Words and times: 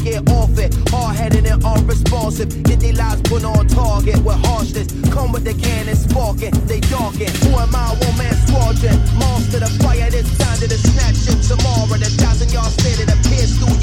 get 0.00 0.28
off 0.30 0.58
it. 0.58 0.74
Hard 0.90 1.16
headed 1.16 1.46
and 1.46 1.64
unresponsive. 1.64 2.48
Get 2.64 2.80
their 2.80 2.94
lives 2.94 3.22
put 3.22 3.44
on 3.44 3.66
target 3.68 4.22
with 4.24 4.40
harshness. 4.46 4.88
Come 5.10 5.32
with 5.32 5.44
the 5.44 5.54
cannon 5.54 5.96
sparking, 5.96 6.52
they 6.66 6.80
darken. 6.80 7.30
Who 7.44 7.56
am 7.56 7.74
I? 7.74 7.94
One 7.96 8.16
man 8.18 8.34
squadron. 8.46 8.96
Monster 9.18 9.60
the 9.60 9.70
fire, 9.82 10.10
this 10.10 10.26
time 10.38 10.58
to 10.60 10.68
the 10.68 10.78
snatching. 10.78 11.40
Tomorrow, 11.44 11.98
the 11.98 12.10
thousand 12.20 12.52
yards 12.52 12.74
standing, 12.76 13.08
appears 13.08 13.56
through 13.58 13.79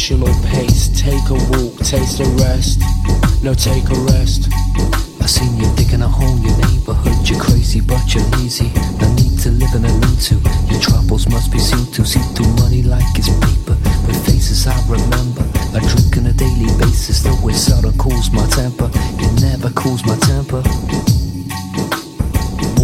emotional 0.00 0.32
pace. 0.48 0.88
Take 0.88 1.28
a 1.30 1.34
walk, 1.52 1.76
taste 1.78 2.20
a 2.20 2.24
rest. 2.40 2.80
No, 3.42 3.54
take 3.54 3.88
a 3.90 3.98
rest. 4.12 4.48
I 5.20 5.26
seen 5.26 5.56
you 5.56 5.68
digging 5.76 6.02
a 6.02 6.08
hole 6.08 6.36
in 6.36 6.42
your 6.42 6.56
neighborhood. 6.56 7.28
You're 7.28 7.40
crazy, 7.40 7.80
but 7.80 8.14
you're 8.14 8.24
lazy. 8.38 8.72
No 9.00 9.06
need 9.14 9.38
to 9.40 9.50
live 9.50 9.74
in 9.74 9.84
a 9.84 9.92
lean 9.92 10.16
to. 10.28 10.36
Your 10.70 10.80
troubles 10.80 11.28
must 11.28 11.52
be 11.52 11.58
seen 11.58 11.86
to. 11.92 12.04
See 12.04 12.20
through 12.34 12.52
money 12.56 12.82
like 12.82 13.04
it's 13.16 13.28
paper. 13.28 13.76
With 14.06 14.24
faces 14.24 14.66
I 14.66 14.76
remember. 14.88 15.44
I 15.76 15.80
drink 15.80 16.16
on 16.16 16.26
a 16.26 16.32
daily 16.32 16.70
basis. 16.78 17.22
Though 17.22 17.48
it 17.48 17.54
seldom 17.54 17.96
cools 17.98 18.30
my 18.32 18.46
temper. 18.48 18.90
It 18.94 19.42
never 19.42 19.70
cools 19.70 20.04
my 20.06 20.16
temper. 20.16 20.62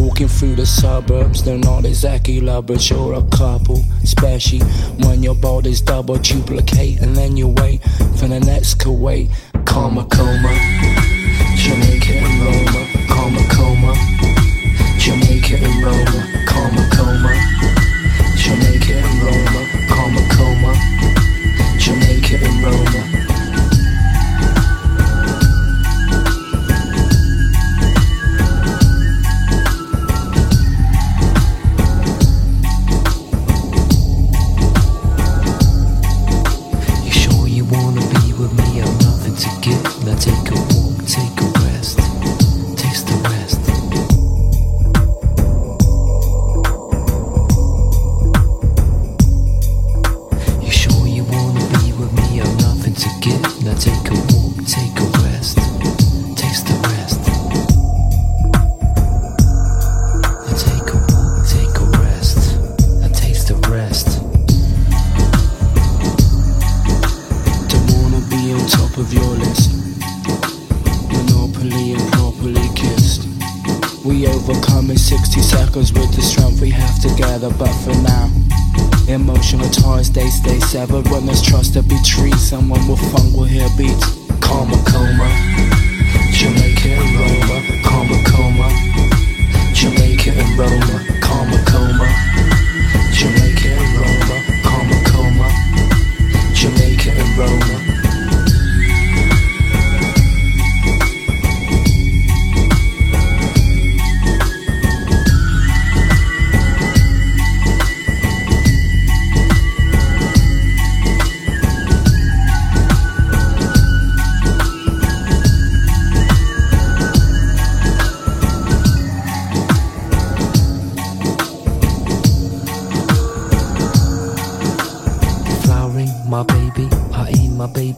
Walking 0.07 0.29
through 0.29 0.55
the 0.55 0.65
suburbs, 0.65 1.43
they're 1.43 1.59
not 1.59 1.85
exactly 1.85 2.41
lovers, 2.41 2.89
you're 2.89 3.15
a 3.15 3.23
couple. 3.37 3.83
Especially 4.05 4.61
when 5.03 5.21
your 5.21 5.35
body's 5.35 5.81
double 5.81 6.17
duplicate, 6.17 7.01
and 7.01 7.17
then 7.17 7.37
you 7.37 7.49
wait 7.49 7.83
for 8.17 8.29
the 8.29 8.39
next 8.39 8.79
Kuwait. 8.79 9.29
Karma 9.65 10.05
coma, 10.05 10.55
Jamaica 11.57 12.13
and 12.23 12.41
Roma, 12.41 12.87
karma 13.09 13.43
coma, 13.51 13.95
Jamaica 14.97 15.57
and 15.57 15.83
Roma, 15.83 16.47
karma 16.47 16.89
coma, 16.95 17.33
Jamaica 18.37 19.06
Never 80.89 81.03
run 81.11 81.27
this 81.27 81.43
trust 81.43 81.75
to 81.75 81.83
be 81.83 81.97
tree. 82.05 82.31
Someone 82.33 82.87
will 82.87 82.97
fun 82.97 83.33
will 83.33 83.43
here 83.43 83.69
be 83.77 83.89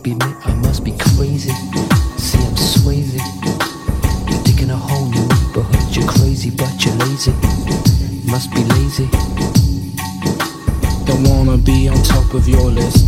I 0.06 0.54
must 0.62 0.84
be 0.84 0.92
crazy. 0.92 1.50
See, 2.18 2.38
I'm 2.38 2.54
swayzy. 2.54 3.18
You're 4.30 4.42
digging 4.44 4.70
a 4.70 4.76
hole 4.76 5.06
but 5.06 5.26
neighborhood. 5.26 5.96
You're 5.96 6.06
crazy, 6.06 6.50
but 6.50 6.84
you're 6.84 6.94
lazy. 6.94 7.32
Must 8.24 8.50
be 8.54 8.62
lazy. 8.64 9.08
Don't 11.04 11.24
wanna 11.24 11.58
be 11.58 11.88
on 11.88 12.00
top 12.04 12.32
of 12.32 12.48
your 12.48 12.70
list 12.70 13.07